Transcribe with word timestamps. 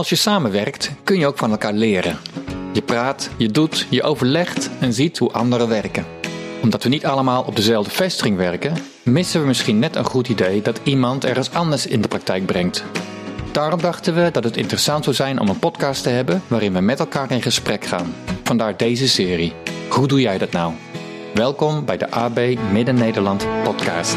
Als 0.00 0.08
je 0.08 0.16
samenwerkt, 0.16 0.90
kun 1.04 1.18
je 1.18 1.26
ook 1.26 1.38
van 1.38 1.50
elkaar 1.50 1.72
leren. 1.72 2.18
Je 2.72 2.82
praat, 2.82 3.30
je 3.36 3.48
doet, 3.48 3.86
je 3.90 4.02
overlegt 4.02 4.70
en 4.78 4.92
ziet 4.92 5.18
hoe 5.18 5.32
anderen 5.32 5.68
werken. 5.68 6.06
Omdat 6.62 6.82
we 6.82 6.88
niet 6.88 7.06
allemaal 7.06 7.42
op 7.42 7.56
dezelfde 7.56 7.90
vestiging 7.90 8.36
werken, 8.36 8.76
missen 9.02 9.40
we 9.40 9.46
misschien 9.46 9.78
net 9.78 9.96
een 9.96 10.04
goed 10.04 10.28
idee 10.28 10.62
dat 10.62 10.80
iemand 10.82 11.24
ergens 11.24 11.52
anders 11.52 11.86
in 11.86 12.00
de 12.00 12.08
praktijk 12.08 12.46
brengt. 12.46 12.84
Daarom 13.52 13.80
dachten 13.80 14.14
we 14.14 14.30
dat 14.32 14.44
het 14.44 14.56
interessant 14.56 15.04
zou 15.04 15.16
zijn 15.16 15.40
om 15.40 15.48
een 15.48 15.58
podcast 15.58 16.02
te 16.02 16.08
hebben 16.08 16.42
waarin 16.46 16.72
we 16.72 16.80
met 16.80 16.98
elkaar 16.98 17.30
in 17.30 17.42
gesprek 17.42 17.84
gaan. 17.84 18.14
Vandaar 18.44 18.76
deze 18.76 19.08
serie. 19.08 19.52
Hoe 19.88 20.08
doe 20.08 20.20
jij 20.20 20.38
dat 20.38 20.52
nou? 20.52 20.72
Welkom 21.34 21.84
bij 21.84 21.96
de 21.96 22.10
AB 22.10 22.40
Midden-Nederland 22.72 23.46
podcast. 23.62 24.16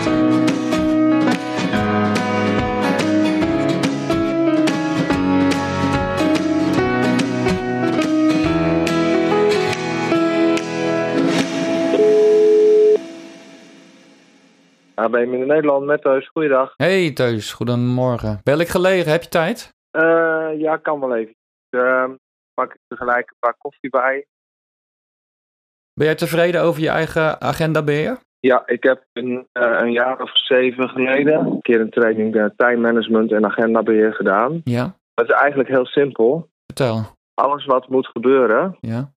AB 15.03 15.15
in 15.15 15.47
Nederland 15.47 15.85
met 15.85 16.01
Teus. 16.01 16.29
Goeiedag. 16.29 16.73
Hey 16.75 17.11
Teus, 17.13 17.53
goedemorgen. 17.53 18.39
Bel 18.43 18.59
ik 18.59 18.67
gelegen, 18.67 19.11
heb 19.11 19.21
je 19.23 19.29
tijd? 19.29 19.73
Uh, 19.97 20.49
ja, 20.57 20.77
kan 20.77 20.99
wel 20.99 21.15
even. 21.15 21.35
Uh, 21.69 22.09
pak 22.53 22.73
ik 22.73 22.79
tegelijk 22.87 23.29
een 23.29 23.37
paar 23.39 23.55
koffie 23.57 23.89
bij. 23.89 24.25
Ben 25.93 26.05
jij 26.05 26.15
tevreden 26.15 26.61
over 26.61 26.81
je 26.81 26.89
eigen 26.89 27.41
agendabeheer? 27.41 28.19
Ja, 28.39 28.63
ik 28.65 28.83
heb 28.83 29.03
een, 29.13 29.29
uh, 29.31 29.43
een 29.53 29.91
jaar 29.91 30.21
of 30.21 30.37
zeven 30.37 30.89
geleden 30.89 31.33
een 31.45 31.61
keer 31.61 31.79
een 31.81 31.89
training 31.89 32.35
uh, 32.35 32.45
time 32.55 32.77
management 32.77 33.31
en 33.31 33.45
agendabeheer 33.45 34.13
gedaan. 34.13 34.61
Ja. 34.63 34.95
Dat 35.13 35.29
is 35.29 35.35
eigenlijk 35.35 35.69
heel 35.69 35.85
simpel. 35.85 36.49
Vertel. 36.65 37.01
Alles 37.33 37.65
wat 37.65 37.87
moet 37.89 38.07
gebeuren, 38.07 38.77
Ja. 38.79 39.11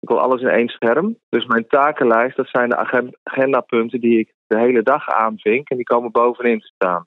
ik 0.00 0.08
wil 0.08 0.20
alles 0.20 0.40
in 0.42 0.48
één 0.48 0.68
scherm. 0.68 1.16
Dus 1.28 1.46
mijn 1.46 1.66
takenlijst, 1.66 2.36
dat 2.36 2.48
zijn 2.48 2.68
de 2.68 2.76
agen- 2.76 3.16
agendapunten 3.22 4.00
die 4.00 4.18
ik 4.18 4.32
de 4.52 4.58
hele 4.60 4.82
dag 4.82 5.08
aanvink 5.08 5.68
en 5.70 5.76
die 5.76 5.84
komen 5.84 6.10
bovenin 6.10 6.60
te 6.60 6.72
staan. 6.74 7.06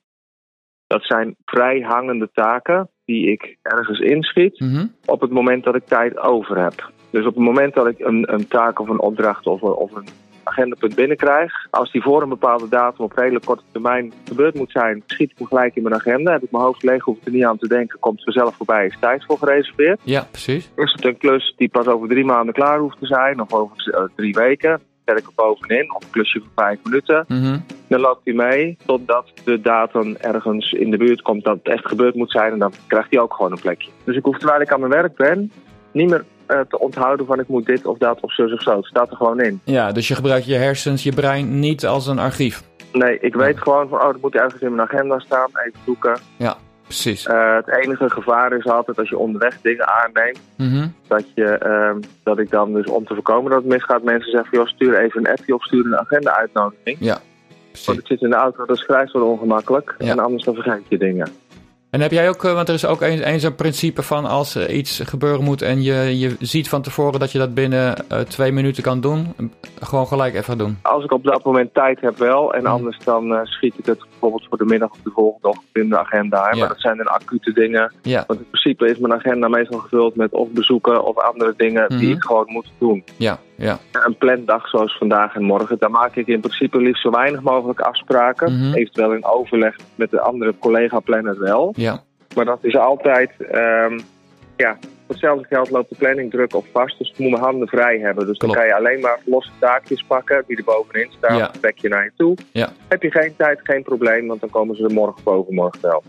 Dat 0.86 1.02
zijn 1.04 1.34
vrij 1.44 1.80
hangende 1.80 2.30
taken 2.32 2.90
die 3.04 3.30
ik 3.30 3.56
ergens 3.62 3.98
inschiet 4.00 4.60
Mhm. 4.60 4.86
op 5.04 5.20
het 5.20 5.30
moment 5.30 5.64
dat 5.64 5.74
ik 5.74 5.86
tijd 5.86 6.18
over 6.18 6.58
heb. 6.62 6.90
Dus 7.10 7.26
op 7.26 7.34
het 7.34 7.44
moment 7.44 7.74
dat 7.74 7.86
ik 7.86 7.98
een, 7.98 8.32
een 8.32 8.48
taak 8.48 8.78
of 8.80 8.88
een 8.88 9.00
opdracht 9.00 9.46
of, 9.46 9.62
een- 9.62 9.68
of 9.74 9.92
een 9.94 10.06
agendapunt 10.44 10.94
binnenkrijg, 10.94 11.52
als 11.70 11.92
die 11.92 12.02
voor 12.02 12.22
een 12.22 12.28
bepaalde 12.28 12.68
datum 12.68 13.04
op 13.04 13.12
redelijk 13.12 13.44
korte 13.44 13.62
termijn 13.72 14.12
gebeurd 14.24 14.54
moet 14.54 14.70
zijn, 14.70 15.02
schiet 15.06 15.30
ik 15.30 15.38
hem 15.38 15.46
gelijk 15.46 15.76
in 15.76 15.82
mijn 15.82 15.94
agenda. 15.94 16.32
Heb 16.32 16.42
ik 16.42 16.50
mijn 16.50 16.64
hoofd 16.64 16.82
leeg, 16.82 17.04
hoef 17.04 17.16
ik 17.16 17.24
er 17.24 17.32
niet 17.32 17.44
aan 17.44 17.58
te 17.58 17.68
denken, 17.68 17.98
komt 17.98 18.14
het 18.14 18.24
vanzelf 18.34 18.56
voorbij, 18.56 18.86
is 18.86 18.96
tijd 19.00 19.24
voor 19.24 19.38
gereserveerd. 19.38 20.00
Ja, 20.04 20.22
precies. 20.30 20.70
Is 20.76 20.92
het 20.92 21.04
een 21.04 21.16
klus 21.16 21.54
die 21.56 21.68
pas 21.68 21.86
over 21.86 22.08
drie 22.08 22.24
maanden 22.24 22.54
klaar 22.54 22.78
hoeft 22.78 22.98
te 22.98 23.06
zijn, 23.06 23.40
of 23.40 23.52
over 23.52 23.94
eh, 23.94 24.02
drie 24.16 24.34
weken, 24.34 24.80
zet 25.06 25.18
ik 25.18 25.26
er 25.26 25.32
bovenin, 25.34 25.94
of 25.94 26.02
een 26.02 26.10
klusje 26.10 26.38
van 26.38 26.64
vijf 26.64 26.78
minuten. 26.82 27.24
Mhm. 27.28 27.58
Dan 27.88 28.00
loopt 28.00 28.20
hij 28.24 28.34
mee 28.34 28.76
totdat 28.86 29.32
de 29.44 29.60
datum 29.60 30.16
ergens 30.16 30.72
in 30.72 30.90
de 30.90 30.96
buurt 30.96 31.22
komt 31.22 31.44
dat 31.44 31.56
het 31.56 31.74
echt 31.74 31.86
gebeurd 31.86 32.14
moet 32.14 32.30
zijn. 32.30 32.52
En 32.52 32.58
dan 32.58 32.72
krijgt 32.86 33.10
hij 33.10 33.20
ook 33.20 33.34
gewoon 33.34 33.52
een 33.52 33.60
plekje. 33.60 33.90
Dus 34.04 34.16
ik 34.16 34.24
hoef 34.24 34.38
terwijl 34.38 34.60
ik 34.60 34.72
aan 34.72 34.80
mijn 34.80 34.92
werk 34.92 35.16
ben 35.16 35.52
niet 35.92 36.10
meer 36.10 36.24
eh, 36.46 36.60
te 36.60 36.78
onthouden 36.78 37.26
van 37.26 37.40
ik 37.40 37.48
moet 37.48 37.66
dit 37.66 37.86
of 37.86 37.98
dat 37.98 38.20
of 38.20 38.34
zus 38.34 38.52
of 38.52 38.62
zo. 38.62 38.76
Het 38.76 38.86
staat 38.86 39.10
er 39.10 39.16
gewoon 39.16 39.40
in. 39.40 39.60
Ja, 39.64 39.92
dus 39.92 40.08
je 40.08 40.14
gebruikt 40.14 40.46
je 40.46 40.54
hersens, 40.54 41.02
je 41.02 41.12
brein 41.12 41.58
niet 41.58 41.86
als 41.86 42.06
een 42.06 42.18
archief. 42.18 42.62
Nee, 42.92 43.18
ik 43.20 43.34
weet 43.34 43.58
gewoon 43.58 43.88
van 43.88 43.98
oh, 43.98 44.06
dat 44.06 44.20
moet 44.20 44.34
ergens 44.34 44.62
in 44.62 44.74
mijn 44.74 44.88
agenda 44.88 45.18
staan. 45.18 45.48
Even 45.66 45.80
zoeken. 45.84 46.18
Precies. 46.86 47.26
Eh, 47.26 47.54
het 47.54 47.68
enige 47.84 48.10
gevaar 48.10 48.52
is 48.52 48.66
altijd 48.66 48.98
als 48.98 49.08
je 49.08 49.18
onderweg 49.18 49.60
dingen 49.60 49.88
aanneemt. 49.88 50.40
Mhm. 50.56 50.88
Dat, 51.08 51.24
je, 51.34 51.44
ehm, 51.44 52.00
dat 52.22 52.38
ik 52.38 52.50
dan 52.50 52.72
dus 52.72 52.86
om 52.86 53.04
te 53.04 53.14
voorkomen 53.14 53.50
dat 53.50 53.62
het 53.62 53.72
misgaat. 53.72 54.02
Mensen 54.02 54.30
zeggen 54.30 54.58
joh, 54.58 54.66
stuur 54.66 54.98
even 54.98 55.20
een 55.20 55.32
appje 55.32 55.54
of 55.54 55.64
stuur 55.64 55.84
een 55.84 55.98
agenda 55.98 56.36
uitnodiging. 56.36 56.98
Want 56.98 57.20
Precies. 57.70 57.96
het 57.96 58.06
zit 58.06 58.22
in 58.22 58.30
de 58.30 58.36
auto, 58.36 58.66
dat 58.66 58.76
is 58.76 58.84
grijs 58.84 59.12
wel 59.12 59.26
ongemakkelijk. 59.26 59.94
Ja. 59.98 60.10
En 60.10 60.18
anders 60.18 60.44
dan 60.44 60.54
vergeet 60.54 60.88
je 60.88 60.98
dingen. 60.98 61.28
En 61.96 62.02
heb 62.02 62.10
jij 62.10 62.28
ook, 62.28 62.44
eh, 62.44 62.52
want 62.52 62.68
er 62.68 62.74
is 62.74 62.86
ook 62.86 63.00
een, 63.00 63.28
een 63.28 63.40
zo'n 63.40 63.54
principe 63.54 64.02
van 64.02 64.24
als 64.24 64.54
er 64.54 64.70
iets 64.70 65.00
gebeuren 65.04 65.44
moet 65.44 65.62
en 65.62 65.82
je, 65.82 66.18
je 66.18 66.36
ziet 66.40 66.68
van 66.68 66.82
tevoren 66.82 67.20
dat 67.20 67.32
je 67.32 67.38
dat 67.38 67.54
binnen 67.54 68.08
eh, 68.08 68.20
twee 68.20 68.52
minuten 68.52 68.82
kan 68.82 69.00
doen, 69.00 69.34
gewoon 69.80 70.06
gelijk 70.06 70.34
even 70.34 70.58
doen. 70.58 70.78
Als 70.82 71.04
ik 71.04 71.12
op 71.12 71.24
dat 71.24 71.44
moment 71.44 71.74
tijd 71.74 72.00
heb 72.00 72.18
wel. 72.18 72.54
En 72.54 72.62
Mhm. 72.62 72.72
anders 72.72 72.98
dan 73.04 73.34
eh, 73.34 73.40
schiet 73.44 73.74
ik 73.78 73.86
het 73.86 73.98
bijvoorbeeld 74.10 74.46
voor 74.48 74.58
de 74.58 74.64
middag 74.64 74.90
of 74.90 74.98
de 75.04 75.10
volgende 75.10 75.48
ochtend 75.48 75.66
in 75.72 75.88
de 75.88 75.98
agenda. 75.98 76.42
Hè. 76.42 76.50
Ja. 76.50 76.56
Maar 76.56 76.68
dat 76.68 76.80
zijn 76.80 76.96
dan 76.96 77.06
acute 77.06 77.52
dingen. 77.52 77.92
Ja, 78.02 78.24
Want 78.26 78.40
in 78.40 78.46
principe 78.50 78.90
is 78.90 78.98
mijn 78.98 79.12
agenda 79.14 79.48
meestal 79.48 79.78
gevuld 79.78 80.16
met 80.16 80.32
of 80.32 80.48
bezoeken 80.48 81.04
of 81.04 81.18
andere 81.18 81.54
dingen 81.56 81.98
die 81.98 82.14
ik 82.14 82.22
gewoon 82.24 82.46
moet 82.48 82.72
doen. 82.78 83.04
ja, 83.16 83.38
ja. 83.56 83.78
Een 83.92 84.16
plandag 84.16 84.68
zoals 84.68 84.98
vandaag 84.98 85.34
en 85.34 85.42
morgen, 85.42 85.78
daar 85.78 85.90
maak 85.90 86.16
ik 86.16 86.26
in 86.26 86.40
principe 86.40 86.78
liefst 86.78 87.02
zo 87.02 87.10
weinig 87.10 87.42
mogelijk 87.42 87.80
afspraken. 87.80 88.52
Mhm. 88.52 88.74
Eventueel 88.74 89.12
in 89.12 89.24
overleg 89.24 89.76
met 89.94 90.10
de 90.10 90.20
andere 90.20 90.54
collega-planner 90.58 91.38
wel. 91.38 91.72
Ja, 91.76 92.02
Maar 92.34 92.44
dat 92.44 92.58
is 92.62 92.76
altijd, 92.76 93.30
ehm, 93.50 93.98
ja, 94.56 94.78
voor 94.80 95.14
hetzelfde 95.14 95.46
geld 95.46 95.70
loopt 95.70 95.88
de 95.88 95.96
planning 95.96 96.30
druk 96.30 96.54
of 96.54 96.66
vast. 96.72 96.98
Dus 96.98 97.10
ik 97.10 97.18
moet 97.18 97.30
mijn 97.30 97.42
handen 97.42 97.68
vrij 97.68 97.98
hebben. 97.98 98.26
Dus 98.26 98.38
dan 98.38 98.50
kan 98.50 98.66
je 98.66 98.74
alleen 98.74 99.00
maar 99.00 99.18
losse 99.24 99.50
taakjes 99.58 100.04
pakken 100.06 100.44
die 100.46 100.56
er 100.56 100.64
bovenin 100.64 101.10
staan. 101.18 101.36
Ja. 101.36 101.50
trek 101.60 101.78
je 101.78 101.88
naar 101.88 102.04
je 102.04 102.12
toe. 102.16 102.36
Ja. 102.52 102.68
Heb 102.88 103.02
je 103.02 103.10
geen 103.10 103.36
tijd, 103.36 103.60
geen 103.62 103.82
probleem, 103.82 104.26
want 104.26 104.40
dan 104.40 104.50
komen 104.50 104.76
ze 104.76 104.84
er 104.84 104.92
morgen 104.92 105.16
of 105.24 105.32
overmorgen 105.32 105.80
wel. 105.82 106.02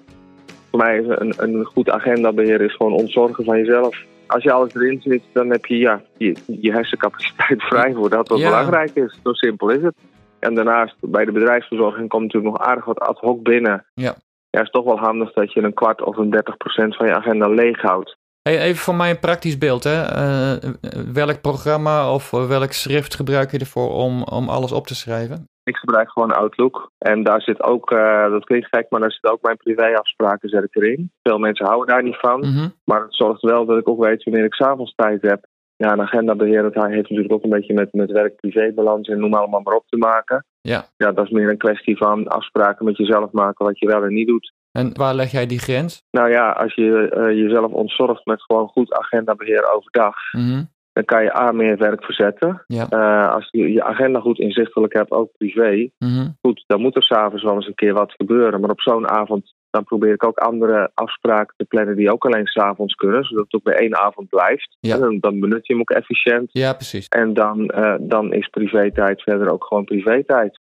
Voor 0.69 0.79
mij 0.79 0.97
is 0.97 1.05
een, 1.07 1.33
een 1.37 1.65
goed 1.65 1.89
agendabeheer 1.89 2.61
is 2.61 2.75
gewoon 2.75 2.93
ontzorgen 2.93 3.43
van 3.43 3.57
jezelf. 3.57 3.97
Als 4.27 4.43
je 4.43 4.51
alles 4.51 4.75
erin 4.75 5.01
zit, 5.01 5.21
dan 5.33 5.49
heb 5.49 5.65
je 5.65 5.77
ja, 5.77 6.01
je, 6.17 6.35
je 6.45 6.71
hersencapaciteit 6.71 7.63
vrij 7.69 7.93
voor 7.93 8.09
dat 8.09 8.27
wat 8.27 8.39
Ja. 8.39 8.45
belangrijk 8.49 8.91
is. 8.95 9.19
Zo 9.23 9.33
simpel 9.33 9.69
is 9.69 9.81
het. 9.83 9.95
En 10.39 10.55
daarnaast, 10.55 10.95
bij 11.01 11.25
de 11.25 11.31
bedrijfsverzorging 11.31 12.09
komt 12.09 12.23
natuurlijk 12.23 12.53
nog 12.57 12.67
aardig 12.67 12.85
wat 12.85 12.99
ad 12.99 13.19
hoc 13.19 13.43
binnen. 13.43 13.85
Ja. 13.93 14.15
Ja, 14.49 14.61
is 14.61 14.69
toch 14.69 14.85
wel 14.85 14.97
handig 14.97 15.33
dat 15.33 15.53
je 15.53 15.61
een 15.61 15.73
kwart 15.73 16.01
of 16.03 16.17
een 16.17 16.29
30 16.29 16.57
procent 16.57 16.95
van 16.95 17.07
je 17.07 17.15
agenda 17.15 17.47
leeg 17.47 17.81
houdt. 17.81 18.17
Hey, 18.41 18.59
even 18.61 18.77
voor 18.77 18.95
mij 18.95 19.09
een 19.09 19.19
praktisch 19.19 19.57
beeld. 19.57 19.83
Hè. 19.83 20.01
Eh, 20.03 20.71
welk 21.13 21.41
programma 21.41 22.13
of 22.13 22.31
welk 22.31 22.71
schrift 22.71 23.15
gebruik 23.15 23.51
je 23.51 23.57
ervoor 23.59 23.89
om, 23.89 24.23
om 24.23 24.49
alles 24.49 24.71
op 24.71 24.87
te 24.87 24.95
schrijven? 24.95 25.47
Ik 25.67 25.77
gebruik 25.77 26.11
gewoon 26.11 26.31
Outlook. 26.35 26.91
En 26.97 27.23
daar 27.23 27.41
zit 27.41 27.63
ook, 27.63 27.91
eh, 27.91 28.29
dat 28.29 28.45
klinkt 28.45 28.67
gek, 28.67 28.85
maar 28.89 28.99
daar 28.99 29.11
zit 29.11 29.31
ook 29.31 29.41
mijn 29.41 29.57
privéafspraken 29.57 30.49
zet 30.49 30.63
ik 30.63 30.75
erin. 30.75 31.11
Veel 31.23 31.37
mensen 31.37 31.65
houden 31.65 31.87
daar 31.87 32.03
niet 32.03 32.19
van. 32.19 32.39
Mhm. 32.39 32.67
Maar 32.83 33.01
het 33.01 33.15
zorgt 33.15 33.41
wel 33.41 33.65
dat 33.65 33.77
ik 33.77 33.89
ook 33.89 34.03
weet 34.03 34.23
wanneer 34.23 34.43
ik 34.45 34.53
s'avonds 34.53 34.93
tijd 34.95 35.21
heb. 35.21 35.45
Ja, 35.75 35.91
een 35.91 36.01
agendabeheer, 36.01 36.61
dat 36.61 36.73
heeft 36.73 37.09
natuurlijk 37.09 37.33
ook 37.33 37.43
een 37.43 37.49
beetje 37.49 37.73
met, 37.73 37.93
met 37.93 38.11
werk-privébalans 38.11 39.07
en 39.07 39.19
noem 39.19 39.33
allemaal 39.33 39.61
maar 39.61 39.75
op 39.75 39.87
te 39.87 39.97
maken. 39.97 40.45
Ja. 40.61 40.85
Ja, 40.97 41.11
dat 41.11 41.25
is 41.25 41.31
meer 41.31 41.49
een 41.49 41.57
kwestie 41.57 41.97
van 41.97 42.27
afspraken 42.27 42.85
met 42.85 42.97
jezelf 42.97 43.31
maken 43.31 43.65
wat 43.65 43.79
je 43.79 43.87
wel 43.87 44.03
en 44.03 44.13
niet 44.13 44.27
doet. 44.27 44.53
En 44.71 44.97
waar 44.97 45.13
leg 45.13 45.31
jij 45.31 45.45
die 45.45 45.59
grens? 45.59 46.03
Nou 46.11 46.29
ja, 46.29 46.51
als 46.51 46.73
je 46.73 47.09
eh, 47.09 47.35
jezelf 47.43 47.71
ontzorgt 47.71 48.25
met 48.25 48.41
gewoon 48.41 48.67
goed 48.67 48.93
agendabeheer 48.93 49.73
overdag, 49.73 50.15
Mhm. 50.31 50.63
Dan 50.97 51.05
kan 51.05 51.23
je 51.23 51.37
A 51.37 51.51
meer 51.51 51.77
werk 51.77 52.03
verzetten. 52.03 52.63
Ja. 52.67 52.89
Eh, 52.89 53.33
als 53.33 53.47
je 53.51 53.71
je 53.73 53.83
agenda 53.83 54.19
goed 54.19 54.39
inzichtelijk 54.39 54.93
hebt, 54.93 55.11
ook 55.11 55.31
privé, 55.37 55.89
Mhm. 55.97 56.27
goed, 56.41 56.63
dan 56.67 56.81
moet 56.81 56.95
er 56.95 57.03
s'avonds 57.03 57.43
wel 57.43 57.55
eens 57.55 57.67
een 57.67 57.75
keer 57.75 57.93
wat 57.93 58.11
gebeuren. 58.11 58.59
Maar 58.61 58.69
op 58.69 58.81
zo'n 58.81 59.09
avond, 59.09 59.53
dan 59.69 59.83
probeer 59.83 60.13
ik 60.13 60.25
ook 60.25 60.37
andere 60.37 60.91
afspraken 60.93 61.53
te 61.57 61.65
plannen 61.65 61.95
die 61.95 62.11
ook 62.11 62.25
alleen 62.25 62.45
s'avonds 62.47 62.93
kunnen, 62.95 63.23
zodat 63.23 63.43
het 63.43 63.53
ook 63.53 63.63
bij 63.63 63.79
één 63.79 63.97
avond 63.97 64.29
blijft. 64.29 64.77
Ja. 64.79 64.93
En 64.93 64.99
dan, 64.99 65.17
dan 65.19 65.39
benut 65.39 65.67
je 65.67 65.73
hem 65.73 65.81
ook 65.81 65.91
efficiënt. 65.91 66.49
Ja, 66.51 66.73
precies. 66.73 67.07
En 67.07 67.33
dan, 67.33 67.69
eh, 67.69 67.95
dan 67.99 68.33
is 68.33 68.47
privé-tijd 68.47 69.21
verder 69.21 69.51
ook 69.51 69.65
gewoon 69.65 69.83
privé-tijd. 69.85 70.59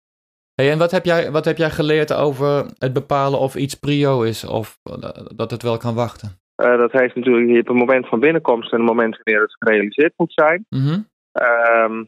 Hey, 0.55 0.71
en 0.71 0.77
wat 0.77 0.91
heb, 0.91 1.05
jij, 1.05 1.31
wat 1.31 1.45
heb 1.45 1.57
jij 1.57 1.69
geleerd 1.69 2.13
over 2.13 2.65
het 2.77 2.93
bepalen 2.93 3.39
of 3.39 3.55
iets 3.55 3.75
prio 3.75 4.21
is 4.21 4.45
of 4.45 4.79
eh, 4.83 5.09
dat 5.35 5.51
het 5.51 5.63
wel 5.63 5.77
kan 5.77 5.95
wachten? 5.95 6.41
Eh, 6.55 6.77
dat 6.77 6.91
heeft 6.91 7.15
natuurlijk, 7.15 7.47
je 7.49 7.55
hebt 7.55 7.69
een 7.69 7.75
moment 7.75 8.07
van 8.07 8.19
binnenkomst 8.19 8.71
en 8.73 8.79
een 8.79 8.85
moment 8.85 9.19
wanneer 9.23 9.41
het 9.43 9.55
gerealiseerd 9.59 10.13
moet 10.17 10.33
zijn. 10.33 10.65
Mhm. 10.69 10.99
Ehm, 11.31 12.03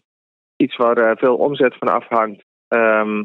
iets 0.56 0.75
waar 0.75 0.97
eh, 0.97 1.18
veel 1.18 1.36
omzet 1.36 1.75
van 1.80 1.88
afhangt. 1.88 2.44
Ehm, 2.68 3.24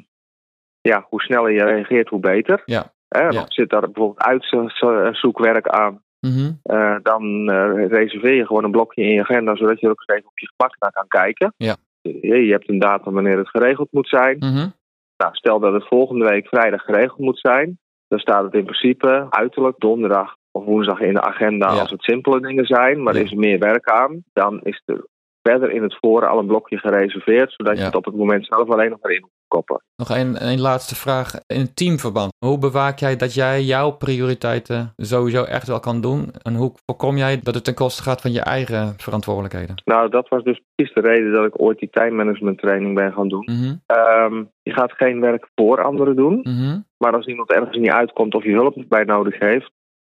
ja, 0.81 1.07
hoe 1.09 1.21
sneller 1.21 1.51
je 1.51 1.65
reageert, 1.65 2.09
hoe 2.09 2.21
beter. 2.21 2.63
Ja. 2.65 2.93
Dan 3.09 3.45
Zit 3.49 3.71
daar 3.71 3.81
bijvoorbeeld 3.81 4.23
uitzoekwerk 4.23 5.69
aan, 5.69 6.03
Mhm. 6.21 6.51
eh, 6.63 6.97
dan 7.03 7.51
eh, 7.51 7.87
reserveer 7.89 8.35
je 8.35 8.47
gewoon 8.47 8.65
een 8.65 8.71
blokje 8.71 9.03
in 9.03 9.11
je 9.13 9.21
agenda, 9.21 9.57
zodat 9.57 9.81
je 9.81 9.87
er 9.87 9.93
ook 9.93 10.01
eens 10.07 10.17
even 10.19 10.29
op 10.31 10.39
je 10.39 10.53
gemak 10.57 10.77
naar 10.79 10.93
kan 10.93 11.09
kijken. 11.09 11.55
Ja. 11.57 11.77
Je, 12.03 12.45
je 12.47 12.53
hebt 12.53 12.69
een 12.69 12.79
datum 12.79 13.13
wanneer 13.15 13.39
het 13.39 13.49
geregeld 13.49 13.89
moet 13.93 14.09
zijn. 14.09 14.37
Mhm. 14.39 14.69
Nou, 15.17 15.35
stel 15.35 15.61
dat 15.61 15.73
het 15.73 15.87
volgende 15.87 16.29
week 16.29 16.49
vrijdag 16.49 16.83
geregeld 16.83 17.19
moet 17.19 17.39
zijn, 17.39 17.79
dan 18.09 18.19
staat 18.19 18.45
het 18.45 18.55
in 18.55 18.65
principe 18.65 19.27
uiterlijk 19.31 19.79
donderdag 19.79 20.37
of 20.53 20.65
woensdag 20.65 21.01
in 21.01 21.15
de 21.15 21.23
agenda 21.23 21.73
Ja. 21.73 21.81
als 21.81 21.91
het 21.91 22.03
simpele 22.03 22.41
dingen 22.41 22.65
zijn, 22.65 23.03
maar 23.03 23.15
Ja. 23.15 23.21
er 23.21 23.27
is 23.27 23.33
meer 23.35 23.59
werk 23.59 23.89
aan. 23.91 24.25
Dan 24.33 24.61
is 24.63 24.83
er 24.87 25.07
verder 25.43 25.71
in 25.71 25.83
het 25.83 25.97
voren 26.01 26.29
al 26.29 26.39
een 26.39 26.47
blokje 26.47 26.79
gereserveerd, 26.79 27.53
zodat 27.57 27.73
Ja. 27.75 27.81
je 27.81 27.87
het 27.87 27.97
op 27.97 28.05
het 28.05 28.17
moment 28.17 28.47
zelf 28.47 28.69
alleen 28.71 28.91
nog 28.91 28.99
maar 29.03 29.13
in 29.13 29.21
hoeft 29.21 29.35
koppen. 29.49 29.83
Nog 29.97 30.09
een, 30.11 30.47
een 30.49 30.61
laatste 30.61 30.95
vraag. 30.95 31.35
In 31.47 31.75
teamverband, 31.75 32.33
hoe 32.47 32.59
bewaak 32.59 32.99
jij 32.99 33.17
dat 33.17 33.35
jij 33.35 33.63
jouw 33.63 33.91
prioriteiten 33.91 34.93
sowieso 34.97 35.43
echt 35.45 35.67
wel 35.67 35.81
kan 35.81 36.01
doen? 36.01 36.31
En 36.43 36.55
hoe 36.55 36.73
voorkom 36.87 37.17
jij 37.17 37.41
dat 37.43 37.55
het 37.55 37.65
ten 37.65 37.75
koste 37.75 38.03
gaat 38.03 38.21
van 38.21 38.33
je 38.33 38.41
eigen 38.41 38.95
verantwoordelijkheden? 38.97 39.83
Nou, 39.85 40.09
dat 40.11 40.29
was 40.29 40.43
dus 40.43 40.61
precies 40.75 40.95
de 40.95 41.01
reden 41.01 41.33
dat 41.33 41.45
ik 41.47 41.61
ooit 41.63 41.79
die 41.79 41.91
tijdmanagement 41.91 42.59
training 42.59 42.95
ben 42.95 43.13
gaan 43.13 43.29
doen. 43.29 43.45
Mhm, 43.45 43.75
Ehm, 43.87 44.45
je 44.63 44.73
gaat 44.73 44.93
geen 44.93 45.21
werk 45.21 45.49
voor 45.55 45.83
anderen 45.85 46.17
doen. 46.17 46.39
mhm, 46.43 46.79
Maar 46.99 47.13
als 47.13 47.27
iemand 47.27 47.53
ergens 47.53 47.77
niet 47.77 47.91
uitkomt 47.91 48.35
of 48.35 48.45
je 48.45 48.53
hulp 48.53 48.85
bij 48.89 49.05
nodig 49.05 49.39
heeft, 49.39 49.71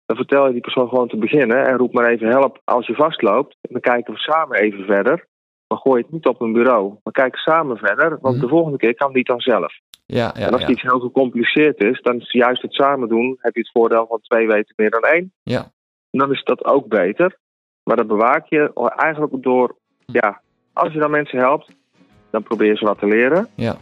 dan 0.09 0.17
vertel 0.17 0.47
je 0.47 0.53
die 0.53 0.61
persoon 0.61 0.89
gewoon 0.89 1.09
te 1.09 1.17
beginnen 1.17 1.67
en 1.67 1.77
roep 1.77 1.93
maar 1.93 2.09
even 2.11 2.29
help 2.29 2.61
als 2.65 2.87
je 2.87 2.95
vastloopt. 2.95 3.57
En 3.61 3.73
dan 3.73 3.81
kijken 3.81 4.13
we 4.15 4.19
samen 4.19 4.59
even 4.59 4.85
verder. 4.85 5.27
Maar 5.67 5.79
gooi 5.79 6.03
het 6.03 6.11
niet 6.13 6.27
op 6.27 6.41
een 6.41 6.53
bureau. 6.53 6.95
Maar 7.03 7.13
kijk 7.13 7.37
samen 7.37 7.77
verder, 7.77 8.19
want 8.21 8.35
Mhm. 8.35 8.45
de 8.45 8.51
volgende 8.51 8.79
keer 8.79 8.95
kan 8.95 9.13
die 9.13 9.25
dan 9.25 9.41
zelf. 9.41 9.73
Ja, 10.07 10.33
ja, 10.35 10.47
en 10.47 10.53
als 10.53 10.63
ja. 10.63 10.69
iets 10.69 10.83
heel 10.83 10.99
gecompliceerd 11.01 11.83
is, 11.83 12.01
dan 12.03 12.17
is 12.21 12.33
juist 12.33 12.63
het 12.63 12.73
samen 12.73 13.09
doen, 13.09 13.37
heb 13.41 13.55
je 13.55 13.61
het 13.61 13.71
voordeel 13.73 14.07
van 14.09 14.21
twee 14.21 14.47
weten 14.47 14.75
meer 14.77 14.91
dan 14.91 15.03
één. 15.03 15.33
Ja. 15.43 15.61
En 16.11 16.19
dan 16.19 16.33
is 16.33 16.45
dat 16.45 16.65
ook 16.65 16.89
beter. 16.89 17.37
Maar 17.83 17.97
dat 17.97 18.07
bewaak 18.07 18.47
je 18.49 18.91
eigenlijk 18.97 19.43
door, 19.43 19.77
ja, 20.07 20.41
als 20.73 20.93
je 20.93 20.99
dan 20.99 21.11
mensen 21.11 21.39
helpt, 21.39 21.73
dan 22.31 22.43
probeer 22.43 22.69
je 22.69 22.77
ze 22.77 22.85
wat 22.85 22.99
te 22.99 23.07
leren. 23.07 23.49
Ja. 23.55 23.77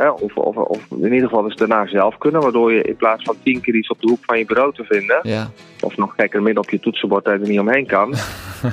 Hè, 0.00 0.08
of, 0.10 0.36
of, 0.36 0.56
of 0.56 0.86
in 0.90 1.12
ieder 1.12 1.28
geval 1.28 1.44
eens 1.44 1.56
daarna 1.56 1.86
zelf 1.86 2.18
kunnen, 2.18 2.40
waardoor 2.40 2.72
je 2.72 2.82
in 2.82 2.96
plaats 2.96 3.22
van 3.22 3.36
tien 3.42 3.60
keer 3.60 3.74
iets 3.74 3.88
op 3.88 4.00
de 4.00 4.08
hoek 4.08 4.24
van 4.24 4.38
je 4.38 4.44
bureau 4.44 4.72
te 4.74 4.84
vinden, 4.84 5.18
ja. 5.22 5.50
of 5.80 5.96
nog 5.96 6.14
gekker 6.16 6.42
midden 6.42 6.62
op 6.62 6.70
je 6.70 6.80
toetsenbord 6.80 7.24
dat 7.24 7.34
je 7.34 7.40
er 7.40 7.48
niet 7.48 7.60
omheen 7.60 7.86
kan. 7.86 8.14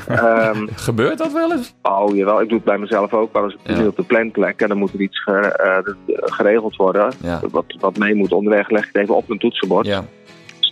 Ehm, 0.07 0.68
Gebeurt 0.75 1.18
dat 1.18 1.31
wel 1.31 1.51
eens? 1.51 1.74
oh 1.81 2.16
jawel, 2.16 2.42
ik 2.42 2.48
doe 2.50 2.57
het 2.57 2.66
bij 2.68 2.77
mezelf 2.77 3.13
ook. 3.13 3.31
Maar 3.31 3.44
als 3.44 3.54
ik 3.63 3.77
Ja. 3.77 3.88
op 3.88 3.95
de 3.95 4.04
planplek 4.04 4.62
en 4.62 4.68
dan 4.68 4.77
moet 4.77 4.94
er 4.94 5.01
iets 5.01 5.24
ge- 5.24 5.31
eh, 5.57 5.94
geregeld 6.24 6.75
worden, 6.75 7.12
Ja. 7.24 7.39
wat, 7.51 7.66
wat 7.80 7.98
mee 7.98 8.16
moet 8.16 8.31
onderweg, 8.31 8.69
leg 8.69 8.81
ik 8.81 8.89
het 8.94 9.01
even 9.01 9.16
op 9.16 9.28
mijn 9.28 9.39
toetsenbord. 9.39 9.86
Ja. 9.86 10.04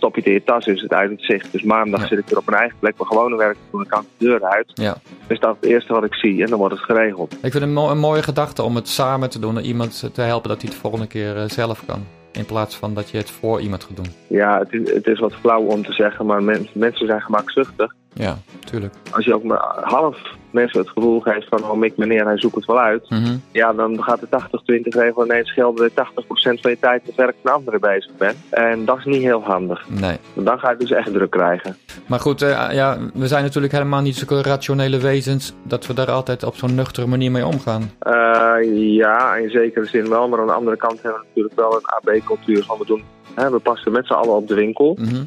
Stop 0.04 0.14
je 0.16 0.20
het 0.22 0.28
in 0.30 0.36
je 0.36 0.44
tas, 0.44 0.66
is 0.66 0.80
het 0.82 0.92
uit 0.92 1.10
het 1.10 1.22
zicht. 1.22 1.52
Dus 1.52 1.62
maandag 1.62 2.00
Ja. 2.00 2.06
zit 2.06 2.18
ik 2.18 2.28
weer 2.28 2.38
op 2.38 2.46
mijn 2.46 2.58
eigen 2.58 2.78
plek, 2.78 2.94
mijn 2.96 3.08
gewone 3.08 3.36
werk 3.36 3.56
doen, 3.70 3.80
dan 3.80 3.90
kan 3.90 4.00
ik 4.02 4.06
de 4.18 4.24
deur 4.26 4.42
uit. 4.44 4.70
Ja. 4.74 4.96
Dus 5.26 5.40
dat 5.40 5.50
is 5.50 5.56
het 5.60 5.70
eerste 5.70 5.92
wat 5.92 6.04
ik 6.04 6.14
zie 6.14 6.42
en 6.42 6.48
dan 6.50 6.58
wordt 6.58 6.74
het 6.74 6.84
geregeld. 6.84 7.32
Ik 7.32 7.38
vind 7.40 7.52
het 7.54 7.62
een, 7.62 7.72
mo- 7.72 7.90
een 7.90 7.98
mooie 7.98 8.22
gedachte 8.22 8.62
om 8.62 8.74
het 8.74 8.88
samen 8.88 9.30
te 9.30 9.38
doen 9.38 9.58
en 9.58 9.64
iemand 9.64 10.10
te 10.14 10.20
helpen 10.20 10.48
dat 10.48 10.56
hij 10.60 10.66
het 10.70 10.74
de 10.74 10.80
volgende 10.82 11.06
keer 11.06 11.36
eh, 11.36 11.42
zelf 11.48 11.84
kan. 11.86 12.06
In 12.32 12.44
plaats 12.46 12.76
van 12.76 12.94
dat 12.94 13.10
je 13.10 13.16
het 13.16 13.30
voor 13.30 13.60
iemand 13.60 13.84
gaat 13.84 13.96
doen. 13.96 14.12
Ja, 14.26 14.58
het 14.58 14.72
is, 14.72 14.92
het 14.92 15.06
is 15.06 15.18
wat 15.20 15.34
flauw 15.34 15.62
om 15.62 15.82
te 15.84 15.92
zeggen, 15.92 16.26
maar 16.26 16.42
men- 16.42 16.68
mensen 16.72 17.06
zijn 17.06 17.20
gemakzuchtig. 17.20 17.94
Ja, 18.14 18.38
tuurlijk. 18.64 18.94
Als 19.10 19.24
je 19.24 19.34
ook 19.34 19.42
maar 19.42 19.78
half 19.82 20.18
mensen 20.50 20.80
het 20.80 20.88
gevoel 20.88 21.20
geeft 21.20 21.48
van, 21.48 21.64
oh 21.70 21.78
mik 21.78 21.96
meneer, 21.96 22.24
hij 22.24 22.38
zoekt 22.38 22.54
het 22.54 22.64
wel 22.64 22.80
uit. 22.80 23.10
Mhm. 23.10 23.36
Ja, 23.52 23.72
dan 23.72 24.02
gaat 24.02 24.20
de 24.20 24.26
80-20 24.26 24.98
regel 24.98 25.24
ineens 25.24 25.52
gelden 25.52 25.90
dat 25.94 26.06
je 26.14 26.22
80% 26.56 26.60
van 26.60 26.70
je 26.70 26.78
tijd 26.80 27.06
met 27.06 27.14
werk 27.14 27.34
van 27.42 27.52
anderen 27.52 27.80
bezig 27.80 28.10
bent. 28.18 28.36
En 28.50 28.84
dat 28.84 28.98
is 28.98 29.04
niet 29.04 29.22
heel 29.22 29.42
handig. 29.42 29.88
Nee. 29.88 30.16
Dan 30.34 30.58
ga 30.58 30.70
je 30.70 30.76
dus 30.76 30.90
echt 30.90 31.12
druk 31.12 31.30
krijgen. 31.30 31.76
Maar 32.06 32.20
goed, 32.20 32.42
eh, 32.42 32.68
ja, 32.72 32.98
we 33.14 33.26
zijn 33.26 33.42
natuurlijk 33.42 33.72
helemaal 33.72 34.02
niet 34.02 34.16
zulke 34.16 34.42
rationele 34.42 34.98
wezens 34.98 35.54
dat 35.62 35.86
we 35.86 35.94
daar 35.94 36.10
altijd 36.10 36.42
op 36.42 36.56
zo'n 36.56 36.74
nuchtere 36.74 37.06
manier 37.06 37.30
mee 37.30 37.46
omgaan. 37.46 37.90
Eh, 37.98 38.54
ja, 38.96 39.34
in 39.34 39.50
zekere 39.50 39.86
zin 39.86 40.08
wel. 40.08 40.28
Maar 40.28 40.40
aan 40.40 40.46
de 40.46 40.52
andere 40.52 40.76
kant 40.76 41.02
hebben 41.02 41.20
we 41.20 41.26
natuurlijk 41.26 41.54
wel 41.54 41.74
een 41.74 41.86
AB-cultuur 41.86 42.64
van 42.64 42.78
we 42.78 42.86
doen. 42.86 43.02
Hè, 43.34 43.50
we 43.50 43.58
passen 43.58 43.92
met 43.92 44.06
z'n 44.06 44.12
allen 44.12 44.36
op 44.36 44.48
de 44.48 44.54
winkel. 44.54 44.96
Mhm. 45.00 45.22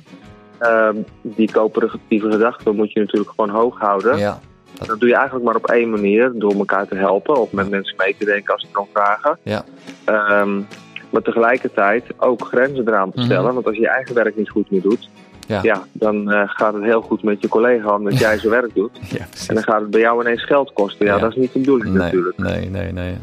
Eh, 0.59 0.89
die 1.21 1.51
coöperatieve 1.51 2.31
gedachten 2.31 2.75
moet 2.75 2.91
je 2.91 2.99
natuurlijk 2.99 3.29
gewoon 3.35 3.49
hoog 3.49 3.79
houden. 3.79 4.17
Ja. 4.17 4.39
Dat 4.85 4.99
doe 4.99 5.09
je 5.09 5.15
eigenlijk 5.15 5.45
maar 5.45 5.55
op 5.55 5.67
één 5.69 5.89
manier, 5.89 6.31
door 6.35 6.53
elkaar 6.53 6.87
te 6.87 6.95
helpen 6.95 7.35
of 7.41 7.51
met 7.51 7.69
mensen 7.69 7.95
mee 7.97 8.15
te 8.19 8.25
denken 8.25 8.53
als 8.53 8.61
ze 8.61 8.67
erom 8.71 8.87
vragen. 8.93 9.37
Ja. 9.43 9.63
Ehm, 10.05 10.61
maar 11.09 11.21
tegelijkertijd 11.21 12.03
ook 12.17 12.41
grenzen 12.45 12.87
eraan 12.87 13.11
te 13.11 13.17
Mhm. 13.17 13.25
stellen. 13.25 13.53
Want 13.53 13.65
als 13.65 13.75
je 13.75 13.81
je 13.81 13.89
eigen 13.89 14.15
werk 14.15 14.35
niet 14.37 14.49
goed 14.49 14.71
meer 14.71 14.81
doet, 14.81 15.09
Ja. 15.47 15.59
ja. 15.63 15.83
dan 15.91 16.31
eh, 16.31 16.41
gaat 16.45 16.73
het 16.73 16.83
heel 16.83 17.01
goed 17.01 17.23
met 17.23 17.41
je 17.41 17.47
collega 17.47 17.95
omdat 17.95 18.17
jij 18.19 18.37
zijn 18.37 18.51
werk 18.51 18.73
doet. 18.75 18.99
Ja. 19.17 19.25
En 19.47 19.53
dan 19.55 19.63
gaat 19.63 19.81
het 19.81 19.89
bij 19.89 19.99
jou 19.99 20.21
ineens 20.21 20.45
geld 20.45 20.73
kosten. 20.73 21.05
Ja, 21.05 21.13
Ja. 21.13 21.19
dat 21.19 21.29
is 21.29 21.35
niet 21.35 21.53
de 21.53 21.59
bedoeling 21.59 21.89
Nee, 21.93 22.03
natuurlijk. 22.03 22.37
nee, 22.37 22.69
nee, 22.69 22.91
nee. 22.91 23.17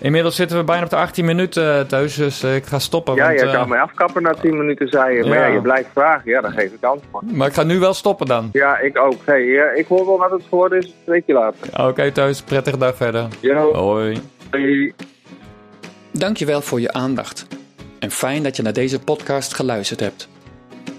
Inmiddels 0.00 0.36
zitten 0.36 0.56
we 0.58 0.64
bijna 0.64 0.84
op 0.84 0.90
de 0.90 0.96
18 0.96 1.24
minuten 1.24 1.86
thuis, 1.86 2.14
dus 2.14 2.42
eh, 2.42 2.54
ik 2.56 2.66
ga 2.66 2.78
stoppen. 2.78 3.14
Ja, 3.14 3.26
want, 3.26 3.38
jij 3.40 3.48
eh, 3.48 3.54
kan 3.54 3.68
mij 3.68 3.80
afkappen 3.80 4.22
na 4.22 4.34
10 4.34 4.56
minuten, 4.58 4.88
zei 4.88 5.16
je. 5.16 5.24
Maar 5.24 5.38
Ja. 5.38 5.46
ja, 5.46 5.52
je 5.52 5.60
blijft 5.60 5.88
vragen. 5.92 6.30
Ja, 6.30 6.40
dan 6.40 6.52
geef 6.52 6.72
ik 6.72 6.84
antwoord. 6.84 7.32
Maar 7.32 7.48
ik 7.48 7.54
ga 7.54 7.62
nu 7.62 7.78
wel 7.78 7.94
stoppen 7.94 8.26
dan. 8.26 8.48
Ja, 8.52 8.78
ik 8.78 8.98
ook. 8.98 9.14
Hey, 9.24 9.58
eh, 9.58 9.78
ik 9.78 9.86
hoor 9.86 10.06
wel 10.06 10.18
wat 10.18 10.30
het 10.30 10.42
geworden 10.48 10.78
is. 10.78 10.94
Spreek 11.02 11.22
je 11.26 11.32
later. 11.32 11.86
Oké 11.86 12.12
thuis, 12.12 12.42
prettige 12.42 12.78
dag 12.78 12.96
verder. 12.96 13.26
Yo. 13.40 13.72
Hoi. 13.74 14.20
Hoi. 14.50 14.94
Dankjewel 16.10 16.60
voor 16.60 16.80
je 16.80 16.92
aandacht. 16.92 17.46
En 17.98 18.10
fijn 18.10 18.42
dat 18.42 18.56
je 18.56 18.62
naar 18.62 18.72
deze 18.72 18.98
podcast 19.00 19.54
geluisterd 19.54 20.00
hebt. 20.00 20.28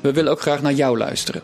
We 0.01 0.13
willen 0.13 0.31
ook 0.31 0.41
graag 0.41 0.61
naar 0.61 0.71
jou 0.71 0.97
luisteren. 0.97 1.41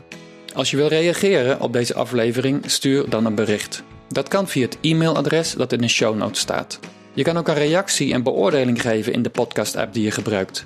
Als 0.55 0.71
je 0.71 0.77
wil 0.77 0.87
reageren 0.87 1.61
op 1.61 1.73
deze 1.73 1.93
aflevering, 1.95 2.63
stuur 2.65 3.09
dan 3.09 3.25
een 3.25 3.35
bericht. 3.35 3.83
Dat 4.07 4.27
kan 4.27 4.47
via 4.47 4.65
het 4.65 4.77
e-mailadres 4.81 5.53
dat 5.53 5.71
in 5.71 5.81
de 5.81 5.87
show 5.87 6.15
notes 6.15 6.39
staat. 6.39 6.79
Je 7.15 7.23
kan 7.23 7.37
ook 7.37 7.47
een 7.47 7.53
reactie 7.53 8.13
en 8.13 8.23
beoordeling 8.23 8.81
geven 8.81 9.13
in 9.13 9.21
de 9.21 9.29
podcast-app 9.29 9.93
die 9.93 10.03
je 10.03 10.11
gebruikt. 10.11 10.65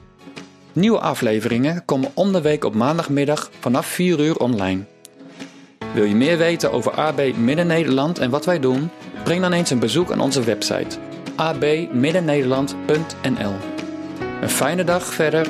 Nieuwe 0.74 1.00
afleveringen 1.00 1.86
komen 1.86 2.12
om 2.14 2.32
de 2.32 2.42
week 2.42 2.64
op 2.64 2.76
maandagmiddag 2.76 3.50
vanaf 3.60 3.86
4 3.86 4.20
uur 4.20 4.38
online. 4.38 4.84
Wil 5.94 6.04
je 6.04 6.16
meer 6.16 6.38
weten 6.38 6.72
over 6.72 6.92
AB 6.92 7.22
Midden-Nederland 7.38 8.20
en 8.20 8.30
wat 8.30 8.46
wij 8.46 8.60
doen? 8.60 8.90
Breng 9.24 9.42
dan 9.42 9.54
eens 9.54 9.70
een 9.70 9.80
bezoek 9.80 10.12
aan 10.12 10.22
onze 10.22 10.44
website 10.44 10.98
abmiddennederland.nl. 11.36 13.54
Een 14.42 14.50
fijne 14.50 14.84
dag 14.84 15.04
verder, 15.04 15.48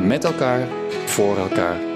met 0.00 0.24
elkaar, 0.24 0.68
voor 1.04 1.38
elkaar. 1.38 1.95